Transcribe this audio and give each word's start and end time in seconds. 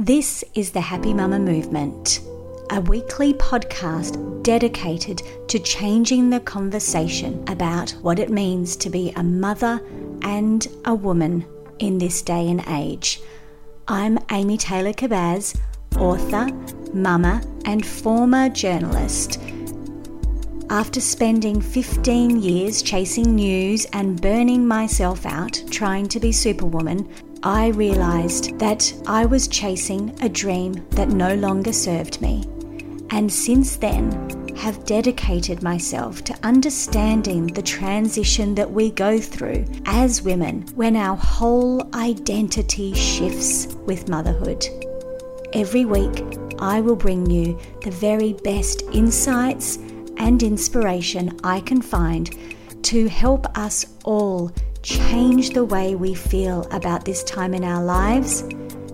This 0.00 0.42
is 0.54 0.70
the 0.70 0.80
Happy 0.80 1.12
Mama 1.12 1.38
Movement, 1.38 2.22
a 2.70 2.80
weekly 2.80 3.34
podcast 3.34 4.42
dedicated 4.42 5.20
to 5.48 5.58
changing 5.58 6.30
the 6.30 6.40
conversation 6.40 7.44
about 7.48 7.90
what 8.00 8.18
it 8.18 8.30
means 8.30 8.76
to 8.76 8.88
be 8.88 9.10
a 9.10 9.22
mother 9.22 9.78
and 10.22 10.66
a 10.86 10.94
woman 10.94 11.44
in 11.80 11.98
this 11.98 12.22
day 12.22 12.48
and 12.48 12.64
age. 12.68 13.20
I'm 13.88 14.18
Amy 14.30 14.56
Taylor 14.56 14.94
Kabbaz, 14.94 15.60
author, 15.98 16.46
mama, 16.94 17.42
and 17.66 17.84
former 17.84 18.48
journalist. 18.48 19.38
After 20.70 21.02
spending 21.02 21.60
15 21.60 22.40
years 22.40 22.80
chasing 22.80 23.34
news 23.34 23.84
and 23.92 24.18
burning 24.18 24.66
myself 24.66 25.26
out 25.26 25.62
trying 25.70 26.08
to 26.08 26.18
be 26.18 26.32
Superwoman, 26.32 27.06
I 27.42 27.68
realised 27.68 28.58
that 28.58 28.92
I 29.06 29.24
was 29.24 29.48
chasing 29.48 30.14
a 30.20 30.28
dream 30.28 30.86
that 30.90 31.08
no 31.08 31.34
longer 31.36 31.72
served 31.72 32.20
me, 32.20 32.44
and 33.08 33.32
since 33.32 33.76
then 33.76 34.54
have 34.58 34.84
dedicated 34.84 35.62
myself 35.62 36.22
to 36.24 36.38
understanding 36.42 37.46
the 37.46 37.62
transition 37.62 38.54
that 38.56 38.70
we 38.70 38.90
go 38.90 39.18
through 39.18 39.64
as 39.86 40.20
women 40.20 40.66
when 40.74 40.96
our 40.96 41.16
whole 41.16 41.88
identity 41.94 42.92
shifts 42.92 43.74
with 43.86 44.10
motherhood. 44.10 44.66
Every 45.54 45.86
week, 45.86 46.22
I 46.58 46.82
will 46.82 46.96
bring 46.96 47.24
you 47.30 47.58
the 47.82 47.90
very 47.90 48.34
best 48.34 48.82
insights 48.92 49.78
and 50.18 50.42
inspiration 50.42 51.40
I 51.42 51.60
can 51.60 51.80
find 51.80 52.30
to 52.82 53.08
help 53.08 53.46
us 53.56 53.86
all 54.04 54.52
change 54.82 55.50
the 55.50 55.64
way 55.64 55.94
we 55.94 56.14
feel 56.14 56.62
about 56.70 57.04
this 57.04 57.22
time 57.24 57.54
in 57.54 57.64
our 57.64 57.84
lives 57.84 58.42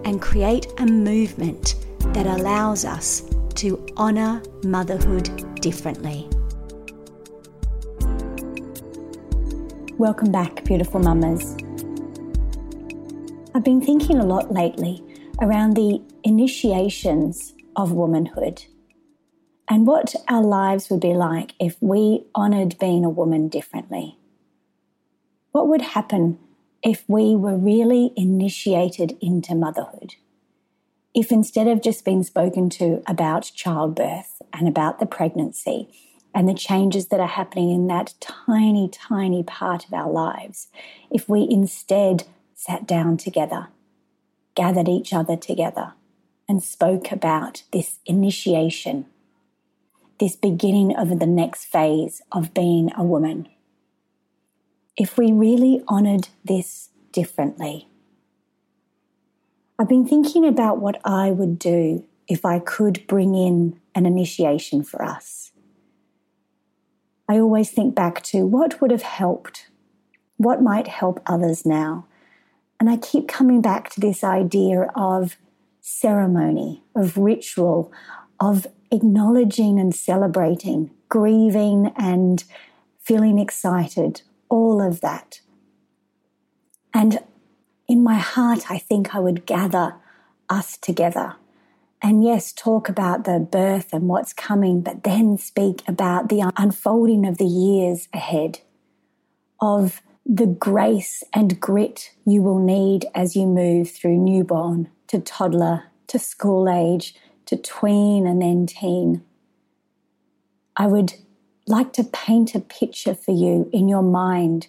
and 0.05 0.21
create 0.21 0.67
a 0.79 0.87
movement 0.87 1.77
that 2.13 2.27
allows 2.27 2.85
us 2.85 3.23
to 3.55 3.85
honour 3.97 4.43
motherhood 4.65 5.31
differently. 5.61 6.29
Welcome 9.99 10.31
back, 10.31 10.65
beautiful 10.65 11.01
mamas. 11.01 11.57
I've 13.55 13.65
been 13.65 13.81
thinking 13.81 14.19
a 14.19 14.27
lot 14.27 14.53
lately 14.53 15.03
around 15.41 15.75
the 15.75 16.03
initiations 16.25 17.55
of 17.77 17.93
womanhood 17.93 18.65
and 19.69 19.87
what 19.87 20.15
our 20.29 20.43
lives 20.43 20.91
would 20.91 21.01
be 21.01 21.15
like 21.15 21.55
if 21.59 21.77
we 21.81 22.25
honoured 22.35 22.79
being 22.79 23.05
a 23.05 23.11
woman 23.11 23.49
differently. 23.49 24.19
What 25.57 25.69
would 25.69 25.81
happen 25.81 26.39
if 26.83 27.03
we 27.09 27.35
were 27.35 27.57
really 27.57 28.13
initiated 28.15 29.17
into 29.23 29.55
motherhood? 29.55 30.17
If 31.15 31.33
instead 31.33 31.67
of 31.67 31.81
just 31.81 32.05
being 32.05 32.23
spoken 32.25 32.69
to 32.77 33.03
about 33.07 33.51
childbirth 33.55 34.43
and 34.53 34.69
about 34.69 34.99
the 34.99 35.07
pregnancy 35.07 35.89
and 36.35 36.47
the 36.47 36.53
changes 36.53 37.09
that 37.09 37.21
are 37.21 37.27
happening 37.27 37.71
in 37.71 37.87
that 37.87 38.13
tiny, 38.21 38.91
tiny 38.91 39.43
part 39.43 39.87
of 39.87 39.95
our 39.95 40.13
lives, 40.13 40.69
if 41.11 41.27
we 41.27 41.49
instead 41.49 42.25
sat 42.55 42.87
down 42.87 43.17
together, 43.17 43.69
gathered 44.55 44.91
each 44.91 45.15
other 45.15 45.39
together, 45.39 45.95
and 46.47 46.63
spoke 46.63 47.11
about 47.11 47.63
this 47.73 47.99
initiation, 48.05 49.07
this 50.21 50.37
beginning 50.37 50.95
of 50.95 51.19
the 51.19 51.27
next 51.27 51.65
phase 51.65 52.21
of 52.31 52.53
being 52.53 52.93
a 52.95 53.03
woman 53.03 53.49
if 54.97 55.19
we 55.19 55.33
really 55.33 55.83
honoured 55.89 56.29
this 56.45 56.91
differently. 57.13 57.89
I've 59.79 59.89
been 59.89 60.07
thinking 60.07 60.47
about 60.47 60.79
what 60.79 61.01
I 61.05 61.31
would 61.31 61.59
do 61.59 62.05
if 62.29 62.45
I 62.45 62.59
could 62.59 63.07
bring 63.07 63.35
in 63.35 63.79
an 63.95 64.07
initiation 64.07 64.83
for 64.83 65.03
us. 65.05 65.53
I 67.29 67.39
always 67.39 67.71
think 67.71 67.95
back 67.95 68.23
to 68.25 68.47
what 68.47 68.81
would 68.81 68.91
have 68.91 69.03
helped, 69.03 69.69
what 70.37 70.63
might 70.63 70.89
help 70.89 71.21
others 71.27 71.67
now. 71.67 72.07
And 72.79 72.89
I 72.89 72.97
keep 72.97 73.27
coming 73.29 73.61
back 73.61 73.91
to 73.91 74.01
this 74.01 74.23
idea 74.23 74.91
of 74.95 75.37
ceremony, 75.81 76.83
of 76.95 77.17
ritual, 77.17 77.93
of 78.41 78.67
acknowledging 78.91 79.79
and 79.79 79.95
celebrating, 79.95 80.91
grieving 81.09 81.93
and 81.97 82.45
feeling 83.01 83.39
excited, 83.39 84.23
all 84.49 84.81
of 84.81 85.01
that. 85.01 85.41
And 86.93 87.21
in 87.89 88.03
my 88.03 88.17
heart, 88.17 88.71
I 88.71 88.79
think 88.79 89.15
I 89.15 89.19
would 89.19 89.47
gather 89.47 89.97
us 90.49 90.77
together. 90.77 91.37
And 92.03 92.23
yes, 92.23 92.53
talk 92.53 92.89
about 92.89 93.25
the 93.25 93.39
birth 93.39 93.93
and 93.93 94.09
what's 94.09 94.33
coming, 94.33 94.81
but 94.81 95.03
then 95.03 95.39
speak 95.39 95.83
about 95.89 96.29
the 96.29 96.51
unfolding 96.57 97.27
of 97.27 97.39
the 97.39 97.47
years 97.47 98.09
ahead, 98.13 98.61
of 99.61 100.03
the 100.25 100.47
grace 100.47 101.23
and 101.33 101.61
grit 101.61 102.13
you 102.25 102.43
will 102.43 102.59
need 102.59 103.07
as 103.15 103.37
you 103.37 103.47
move 103.47 103.91
through 103.91 104.17
newborn 104.17 104.89
to 105.07 105.21
toddler 105.21 105.85
to 106.09 106.19
school 106.19 106.69
age 106.69 107.15
to 107.47 107.57
tween 107.57 108.27
and 108.27 108.43
then 108.43 108.67
teen. 108.67 109.23
I 110.77 110.87
would 110.87 111.15
like 111.67 111.93
to 111.95 112.05
paint 112.05 112.55
a 112.55 112.61
picture 112.61 113.15
for 113.15 113.33
you 113.33 113.69
in 113.73 113.89
your 113.89 114.03
mind 114.03 114.69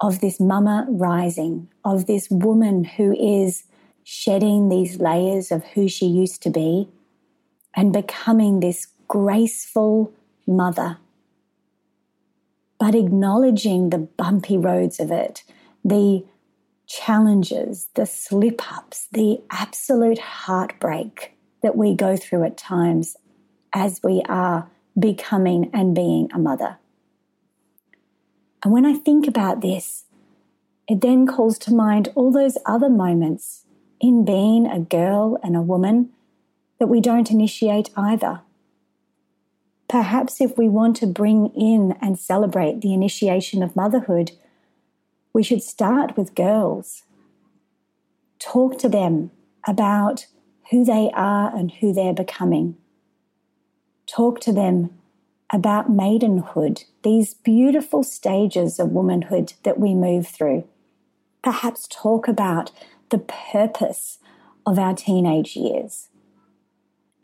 of 0.00 0.20
this 0.20 0.38
mama 0.38 0.86
rising, 0.88 1.68
of 1.84 2.06
this 2.06 2.28
woman 2.30 2.84
who 2.84 3.14
is 3.18 3.64
shedding 4.04 4.68
these 4.68 5.00
layers 5.00 5.50
of 5.50 5.64
who 5.64 5.88
she 5.88 6.06
used 6.06 6.42
to 6.42 6.50
be 6.50 6.88
and 7.74 7.92
becoming 7.92 8.60
this 8.60 8.88
graceful 9.08 10.12
mother. 10.46 10.98
But 12.78 12.94
acknowledging 12.94 13.90
the 13.90 13.98
bumpy 13.98 14.58
roads 14.58 15.00
of 15.00 15.10
it, 15.10 15.42
the 15.84 16.24
challenges, 16.86 17.88
the 17.94 18.06
slip 18.06 18.60
ups, 18.76 19.08
the 19.12 19.40
absolute 19.50 20.18
heartbreak 20.18 21.32
that 21.62 21.76
we 21.76 21.94
go 21.94 22.16
through 22.16 22.44
at 22.44 22.56
times 22.56 23.16
as 23.72 24.00
we 24.04 24.22
are 24.28 24.70
becoming 24.98 25.70
and 25.72 25.94
being 25.94 26.28
a 26.32 26.38
mother. 26.38 26.78
And 28.62 28.72
when 28.72 28.86
I 28.86 28.94
think 28.94 29.28
about 29.28 29.60
this, 29.60 30.04
it 30.88 31.00
then 31.00 31.26
calls 31.26 31.58
to 31.60 31.74
mind 31.74 32.08
all 32.14 32.32
those 32.32 32.58
other 32.64 32.88
moments 32.88 33.64
in 34.00 34.24
being 34.24 34.66
a 34.66 34.80
girl 34.80 35.38
and 35.42 35.56
a 35.56 35.62
woman 35.62 36.10
that 36.78 36.86
we 36.86 37.00
don't 37.00 37.30
initiate 37.30 37.90
either. 37.96 38.40
Perhaps 39.88 40.40
if 40.40 40.58
we 40.58 40.68
want 40.68 40.96
to 40.96 41.06
bring 41.06 41.48
in 41.54 41.96
and 42.00 42.18
celebrate 42.18 42.80
the 42.80 42.92
initiation 42.92 43.62
of 43.62 43.76
motherhood, 43.76 44.32
we 45.32 45.42
should 45.42 45.62
start 45.62 46.16
with 46.16 46.34
girls. 46.34 47.04
Talk 48.38 48.78
to 48.78 48.88
them 48.88 49.30
about 49.66 50.26
who 50.70 50.84
they 50.84 51.10
are 51.14 51.54
and 51.54 51.70
who 51.70 51.92
they're 51.92 52.12
becoming 52.12 52.76
talk 54.06 54.40
to 54.40 54.52
them 54.52 54.95
about 55.52 55.90
maidenhood, 55.90 56.84
these 57.02 57.34
beautiful 57.34 58.02
stages 58.02 58.78
of 58.78 58.90
womanhood 58.90 59.52
that 59.62 59.78
we 59.78 59.94
move 59.94 60.26
through. 60.26 60.66
Perhaps 61.42 61.86
talk 61.88 62.26
about 62.26 62.72
the 63.10 63.18
purpose 63.18 64.18
of 64.66 64.78
our 64.78 64.94
teenage 64.94 65.56
years. 65.56 66.08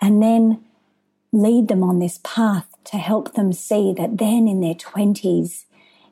And 0.01 0.23
then 0.23 0.65
lead 1.33 1.69
them 1.69 1.83
on 1.83 1.99
this 1.99 2.21
path 2.23 2.67
to 2.85 2.97
help 2.97 3.35
them 3.35 3.53
see 3.53 3.93
that 3.97 4.19
then 4.19 4.47
in 4.47 4.61
their 4.61 4.75
20s, 4.75 5.65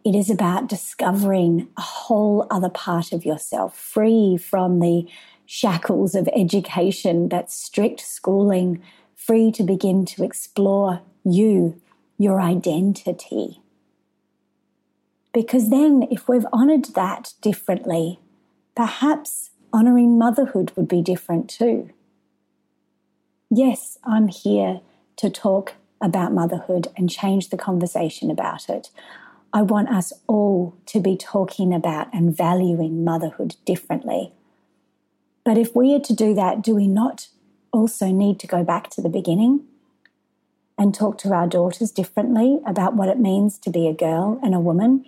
it 0.04 0.14
is 0.14 0.30
about 0.30 0.68
discovering 0.68 1.68
a 1.76 1.82
whole 1.82 2.46
other 2.50 2.70
part 2.70 3.12
of 3.12 3.24
yourself, 3.24 3.76
free 3.76 4.36
from 4.36 4.80
the 4.80 5.06
shackles 5.44 6.14
of 6.14 6.28
education, 6.34 7.28
that 7.28 7.50
strict 7.50 8.00
schooling, 8.00 8.82
free 9.14 9.52
to 9.52 9.62
begin 9.62 10.06
to 10.06 10.24
explore 10.24 11.02
you, 11.24 11.80
your 12.20 12.38
identity. 12.38 13.62
Because 15.32 15.70
then, 15.70 16.06
if 16.10 16.28
we've 16.28 16.44
honoured 16.52 16.84
that 16.94 17.32
differently, 17.40 18.20
perhaps 18.76 19.48
honouring 19.72 20.18
motherhood 20.18 20.70
would 20.76 20.86
be 20.86 21.00
different 21.00 21.48
too. 21.48 21.88
Yes, 23.48 23.96
I'm 24.04 24.28
here 24.28 24.82
to 25.16 25.30
talk 25.30 25.72
about 25.98 26.34
motherhood 26.34 26.88
and 26.94 27.08
change 27.08 27.48
the 27.48 27.56
conversation 27.56 28.30
about 28.30 28.68
it. 28.68 28.90
I 29.54 29.62
want 29.62 29.88
us 29.88 30.12
all 30.26 30.76
to 30.86 31.00
be 31.00 31.16
talking 31.16 31.72
about 31.72 32.12
and 32.12 32.36
valuing 32.36 33.02
motherhood 33.02 33.56
differently. 33.64 34.34
But 35.42 35.56
if 35.56 35.74
we 35.74 35.94
are 35.94 36.00
to 36.00 36.14
do 36.14 36.34
that, 36.34 36.60
do 36.60 36.74
we 36.74 36.86
not 36.86 37.28
also 37.72 38.08
need 38.08 38.38
to 38.40 38.46
go 38.46 38.62
back 38.62 38.90
to 38.90 39.00
the 39.00 39.08
beginning 39.08 39.64
and 40.80 40.92
talk 40.92 41.18
to 41.18 41.32
our 41.32 41.46
daughters 41.46 41.92
differently 41.92 42.58
about 42.66 42.96
what 42.96 43.08
it 43.08 43.20
means 43.20 43.58
to 43.58 43.70
be 43.70 43.86
a 43.86 43.92
girl 43.94 44.40
and 44.42 44.54
a 44.54 44.58
woman? 44.58 45.04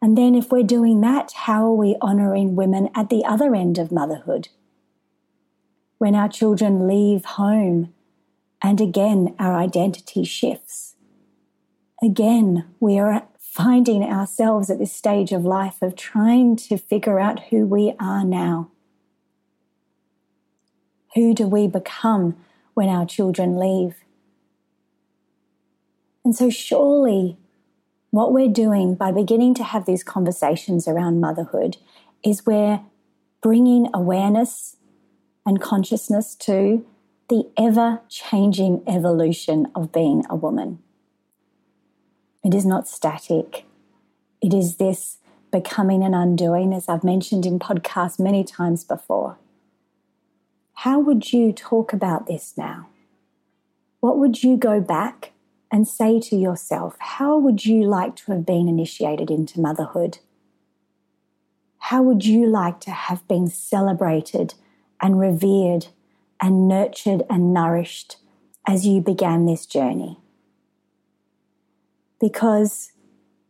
And 0.00 0.16
then, 0.16 0.36
if 0.36 0.52
we're 0.52 0.62
doing 0.62 1.00
that, 1.00 1.32
how 1.32 1.64
are 1.64 1.74
we 1.74 1.96
honouring 2.00 2.54
women 2.54 2.90
at 2.94 3.10
the 3.10 3.24
other 3.24 3.56
end 3.56 3.78
of 3.78 3.90
motherhood? 3.90 4.48
When 5.98 6.14
our 6.14 6.28
children 6.28 6.86
leave 6.86 7.24
home 7.24 7.92
and 8.62 8.80
again 8.80 9.34
our 9.40 9.56
identity 9.56 10.22
shifts 10.22 10.94
again, 12.02 12.66
we 12.80 12.98
are 12.98 13.26
finding 13.38 14.02
ourselves 14.02 14.70
at 14.70 14.78
this 14.78 14.92
stage 14.92 15.32
of 15.32 15.44
life 15.44 15.82
of 15.82 15.96
trying 15.96 16.56
to 16.56 16.76
figure 16.76 17.18
out 17.18 17.44
who 17.50 17.66
we 17.66 17.94
are 17.98 18.24
now. 18.24 18.70
Who 21.14 21.34
do 21.34 21.48
we 21.48 21.66
become 21.66 22.36
when 22.74 22.88
our 22.88 23.06
children 23.06 23.58
leave? 23.58 23.96
And 26.28 26.36
so, 26.36 26.50
surely, 26.50 27.38
what 28.10 28.34
we're 28.34 28.52
doing 28.52 28.96
by 28.96 29.12
beginning 29.12 29.54
to 29.54 29.64
have 29.64 29.86
these 29.86 30.04
conversations 30.04 30.86
around 30.86 31.22
motherhood 31.22 31.78
is 32.22 32.44
we're 32.44 32.82
bringing 33.40 33.88
awareness 33.94 34.76
and 35.46 35.58
consciousness 35.58 36.34
to 36.40 36.84
the 37.30 37.48
ever 37.56 38.02
changing 38.10 38.82
evolution 38.86 39.68
of 39.74 39.90
being 39.90 40.22
a 40.28 40.36
woman. 40.36 40.80
It 42.44 42.52
is 42.52 42.66
not 42.66 42.86
static. 42.86 43.64
It 44.42 44.52
is 44.52 44.76
this 44.76 45.16
becoming 45.50 46.02
and 46.02 46.14
undoing, 46.14 46.74
as 46.74 46.90
I've 46.90 47.04
mentioned 47.04 47.46
in 47.46 47.58
podcasts 47.58 48.20
many 48.20 48.44
times 48.44 48.84
before. 48.84 49.38
How 50.74 51.00
would 51.00 51.32
you 51.32 51.54
talk 51.54 51.94
about 51.94 52.26
this 52.26 52.52
now? 52.54 52.90
What 54.00 54.18
would 54.18 54.42
you 54.42 54.58
go 54.58 54.78
back 54.78 55.32
and 55.70 55.86
say 55.86 56.20
to 56.20 56.36
yourself? 56.36 56.96
How 56.98 57.38
would 57.38 57.64
you 57.64 57.84
like 57.84 58.16
to 58.16 58.32
have 58.32 58.46
been 58.46 58.68
initiated 58.68 59.30
into 59.30 59.60
motherhood? 59.60 60.18
How 61.78 62.02
would 62.02 62.24
you 62.24 62.46
like 62.46 62.80
to 62.80 62.90
have 62.90 63.26
been 63.28 63.48
celebrated 63.48 64.54
and 65.00 65.18
revered 65.20 65.88
and 66.40 66.68
nurtured 66.68 67.22
and 67.30 67.52
nourished 67.52 68.16
as 68.66 68.86
you 68.86 69.00
began 69.00 69.46
this 69.46 69.66
journey? 69.66 70.18
because 72.20 72.92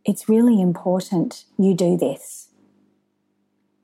it's 0.05 0.29
really 0.29 0.61
important 0.61 1.45
you 1.57 1.73
do 1.73 1.97
this. 1.97 2.49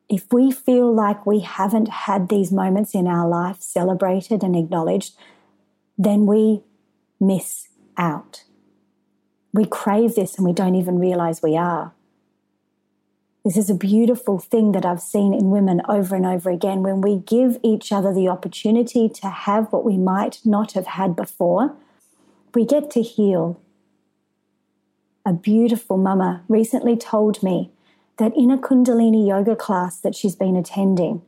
If 0.07 0.31
we 0.31 0.51
feel 0.51 0.93
like 0.93 1.25
we 1.25 1.39
haven't 1.39 1.89
had 1.89 2.29
these 2.29 2.51
moments 2.51 2.93
in 2.93 3.07
our 3.07 3.27
life 3.27 3.61
celebrated 3.61 4.43
and 4.43 4.55
acknowledged, 4.55 5.15
then 5.97 6.25
we 6.25 6.61
miss 7.19 7.67
out. 7.97 8.43
We 9.53 9.65
crave 9.65 10.15
this 10.15 10.35
and 10.35 10.45
we 10.45 10.53
don't 10.53 10.75
even 10.75 10.99
realize 10.99 11.41
we 11.41 11.55
are. 11.55 11.93
This 13.45 13.57
is 13.57 13.69
a 13.69 13.75
beautiful 13.75 14.39
thing 14.39 14.71
that 14.71 14.85
I've 14.85 15.01
seen 15.01 15.33
in 15.33 15.51
women 15.51 15.81
over 15.87 16.15
and 16.15 16.25
over 16.25 16.49
again. 16.49 16.81
When 16.81 16.99
we 16.99 17.17
give 17.17 17.59
each 17.61 17.91
other 17.91 18.11
the 18.11 18.27
opportunity 18.27 19.07
to 19.07 19.29
have 19.29 19.71
what 19.71 19.85
we 19.85 19.97
might 19.97 20.39
not 20.43 20.71
have 20.71 20.87
had 20.87 21.15
before, 21.15 21.75
we 22.55 22.65
get 22.65 22.89
to 22.91 23.01
heal 23.01 23.61
a 25.25 25.33
beautiful 25.33 25.97
mama, 25.97 26.43
recently 26.47 26.95
told 26.95 27.41
me 27.41 27.71
that 28.17 28.35
in 28.35 28.51
a 28.51 28.57
Kundalini 28.57 29.27
yoga 29.27 29.55
class 29.55 29.97
that 29.97 30.15
she's 30.15 30.35
been 30.35 30.55
attending, 30.55 31.21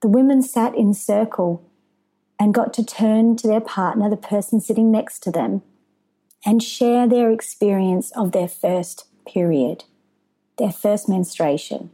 the 0.00 0.08
women 0.08 0.42
sat 0.42 0.74
in 0.76 0.94
circle 0.94 1.64
and 2.38 2.54
got 2.54 2.72
to 2.74 2.84
turn 2.84 3.36
to 3.36 3.46
their 3.46 3.60
partner, 3.60 4.08
the 4.08 4.16
person 4.16 4.60
sitting 4.60 4.90
next 4.90 5.20
to 5.20 5.30
them, 5.30 5.62
and 6.44 6.62
share 6.62 7.08
their 7.08 7.30
experience 7.30 8.10
of 8.12 8.32
their 8.32 8.48
first 8.48 9.06
period, 9.26 9.84
their 10.58 10.72
first 10.72 11.08
menstruation, 11.08 11.90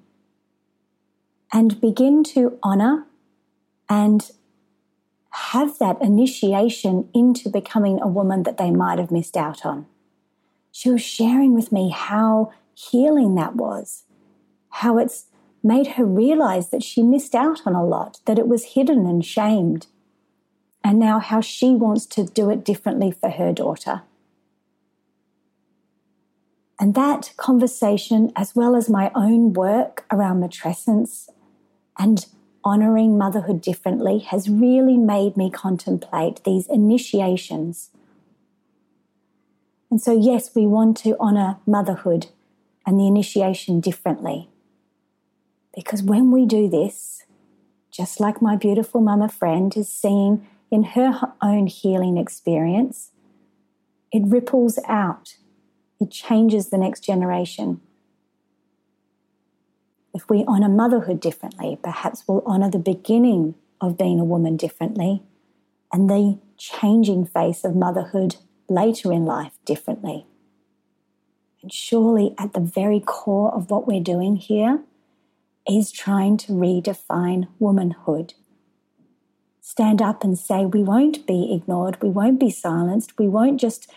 and 1.53 1.81
begin 1.81 2.25
to 2.25 2.59
honor 2.63 3.07
and 3.89 4.31
have 5.31 5.79
that 5.79 6.01
initiation 6.01 7.09
into 7.15 7.49
becoming 7.49 8.01
a 8.01 8.09
woman 8.09 8.43
that 8.43 8.59
they 8.59 8.71
might 8.71 8.99
have 8.99 9.11
missed 9.11 9.37
out 9.37 9.65
on 9.65 9.87
she 10.79 10.91
was 10.91 11.03
sharing 11.03 11.55
with 11.55 11.73
me 11.73 11.91
how 11.91 12.53
healing 12.73 13.35
that 13.35 13.57
was, 13.57 14.05
how 14.71 14.97
it's 14.99 15.27
made 15.61 15.89
her 15.89 16.05
realize 16.05 16.71
that 16.71 16.85
she 16.85 17.03
missed 17.03 17.35
out 17.35 17.63
on 17.67 17.75
a 17.75 17.85
lot, 17.85 18.21
that 18.27 18.39
it 18.39 18.47
was 18.47 18.75
hidden 18.75 19.05
and 19.05 19.25
shamed, 19.25 19.89
and 20.85 20.97
now 20.97 21.19
how 21.19 21.41
she 21.41 21.71
wants 21.71 22.07
to 22.07 22.25
do 22.25 22.49
it 22.49 22.65
differently 22.65 23.11
for 23.11 23.31
her 23.31 23.53
daughter. 23.53 24.03
And 26.81 26.95
that 26.95 27.33
conversation, 27.37 28.33
as 28.37 28.55
well 28.55 28.77
as 28.77 28.89
my 28.89 29.11
own 29.15 29.53
work 29.53 30.05
around 30.11 30.41
matrescence 30.43 31.29
and 31.99 32.25
honoring 32.63 33.19
motherhood 33.19 33.61
differently, 33.61 34.19
has 34.19 34.49
really 34.49 34.97
made 34.97 35.37
me 35.37 35.51
contemplate 35.51 36.45
these 36.45 36.67
initiations 36.69 37.91
and 39.91 40.01
so, 40.01 40.13
yes, 40.13 40.55
we 40.55 40.67
want 40.67 40.97
to 40.99 41.19
honour 41.19 41.59
motherhood 41.67 42.27
and 42.87 42.99
the 42.99 43.07
initiation 43.07 43.81
differently. 43.81 44.49
Because 45.75 46.03
when 46.03 46.31
we 46.31 46.45
do 46.45 46.69
this, 46.69 47.25
just 47.91 48.21
like 48.21 48.43
my 48.43 48.57
beautiful 48.57 49.01
mama 49.01 49.29
friend 49.29 49.75
is 49.77 49.89
seeing 49.89 50.47
in 50.71 50.83
her 50.83 51.33
own 51.41 51.67
healing 51.67 52.19
experience, 52.19 53.13
it 54.13 54.23
ripples 54.27 54.79
out, 54.87 55.37
it 56.01 56.11
changes 56.11 56.69
the 56.69 56.79
next 56.79 57.01
generation. 57.01 57.81
If 60.15 60.29
we 60.29 60.45
honour 60.45 60.69
motherhood 60.69 61.21
differently, 61.21 61.79
perhaps 61.83 62.25
we'll 62.27 62.43
honour 62.47 62.71
the 62.71 62.79
beginning 62.79 63.55
of 63.81 63.99
being 63.99 64.19
a 64.19 64.25
woman 64.25 64.57
differently 64.57 65.23
and 65.93 66.09
the 66.09 66.39
changing 66.57 67.27
face 67.27 67.65
of 67.65 67.77
motherhood 67.77 68.37
later 68.69 69.13
in 69.13 69.25
life 69.25 69.53
differently. 69.65 70.27
And 71.63 71.73
surely, 71.73 72.35
at 72.39 72.53
the 72.53 72.61
very 72.61 73.01
core 73.01 73.53
of 73.55 73.71
what 73.71 73.87
we're 73.87 74.03
doing 74.03 74.37
here 74.37 74.81
is 75.69 75.91
trying 75.91 76.37
to 76.39 76.53
redefine 76.53 77.49
womanhood. 77.59 78.35
Stand 79.61 80.01
up 80.01 80.25
and 80.25 80.39
say, 80.39 80.65
We 80.65 80.83
won't 80.83 81.27
be 81.27 81.53
ignored, 81.53 82.03
we 82.03 82.09
won't 82.09 82.41
be 82.41 82.51
silenced, 82.51 83.19
we 83.19 83.29
won't 83.29 83.61
just 83.61 83.91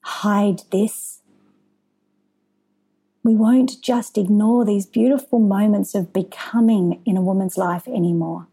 hide 0.00 0.62
this. 0.70 1.07
We 3.28 3.34
won't 3.34 3.82
just 3.82 4.16
ignore 4.16 4.64
these 4.64 4.86
beautiful 4.86 5.38
moments 5.38 5.94
of 5.94 6.14
becoming 6.14 7.02
in 7.04 7.18
a 7.18 7.20
woman's 7.20 7.58
life 7.58 7.86
anymore. 7.86 8.46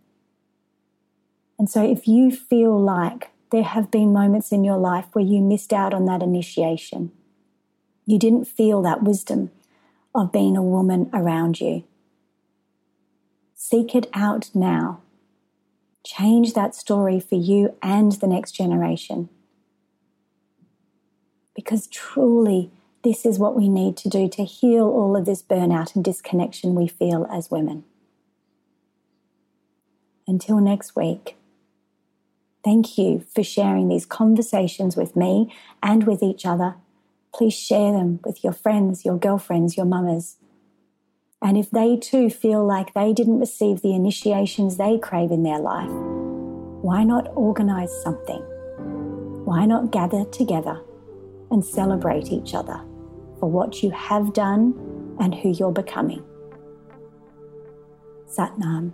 And 1.58 1.70
so, 1.70 1.82
if 1.82 2.10
you 2.10 2.30
feel 2.30 2.78
like 2.78 3.30
there 3.52 3.64
have 3.64 3.90
been 3.90 4.12
moments 4.12 4.52
in 4.52 4.66
your 4.66 4.78
life 4.78 5.06
where 5.14 5.24
you 5.24 5.40
missed 5.40 5.72
out 5.72 5.94
on 5.94 6.04
that 6.08 6.22
initiation. 6.22 7.14
You 8.06 8.20
didn't 8.20 8.50
feel 8.50 8.82
that 8.82 9.02
wisdom 9.02 9.50
of 10.14 10.34
being 10.34 10.58
a 10.58 10.62
woman 10.62 11.10
around 11.14 11.62
you. 11.62 11.86
Seek 13.54 13.96
it 13.96 14.10
out 14.14 14.50
now. 14.54 15.00
Change 16.06 16.52
that 16.52 16.76
story 16.76 17.22
for 17.22 17.36
you 17.36 17.78
and 17.82 18.12
the 18.12 18.28
next 18.28 18.52
generation. 18.52 19.30
Because 21.56 21.88
truly, 21.88 22.72
this 23.06 23.24
is 23.24 23.38
what 23.38 23.56
we 23.56 23.70
need 23.70 23.96
to 23.96 24.10
do 24.10 24.28
to 24.28 24.44
heal 24.44 24.86
all 24.86 25.16
of 25.16 25.26
this 25.26 25.44
burnout 25.44 25.96
and 25.96 26.04
disconnection 26.04 26.74
we 26.74 26.88
feel 26.88 27.28
as 27.32 27.52
women. 27.52 27.84
Until 30.28 30.60
next 30.60 30.96
week. 30.96 31.38
Thank 32.64 32.98
you 32.98 33.24
for 33.36 33.44
sharing 33.44 33.90
these 33.90 34.08
conversations 34.08 34.96
with 34.96 35.16
me 35.16 35.54
and 35.84 36.08
with 36.08 36.24
each 36.24 36.48
other. 36.48 36.78
Please 37.32 37.54
share 37.54 37.92
them 37.92 38.22
with 38.26 38.44
your 38.44 38.54
friends, 38.54 39.06
your 39.06 39.20
girlfriends, 39.20 39.78
your 39.78 39.86
mamas. 39.86 40.38
And 41.44 41.60
if 41.60 41.70
they 41.70 41.98
too 41.98 42.32
feel 42.32 42.66
like 42.66 42.96
they 42.96 43.14
didn't 43.14 43.40
receive 43.40 43.84
the 43.84 43.94
initiations 43.94 44.78
they 44.78 44.98
crave 44.98 45.30
in 45.30 45.44
their 45.44 45.60
life, 45.60 45.92
why 45.92 47.04
not 47.04 47.32
organize 47.36 47.92
something? 48.02 48.42
Why 49.46 49.68
not 49.68 49.92
gather 49.92 50.26
together 50.26 50.82
and 51.52 51.64
celebrate 51.64 52.32
each 52.32 52.56
other 52.56 52.82
for 53.46 53.52
what 53.52 53.84
you 53.84 53.92
have 53.92 54.34
done 54.34 54.74
and 55.20 55.36
who 55.36 55.52
you're 55.52 55.72
becoming? 55.72 56.26
Satnam. 58.28 58.94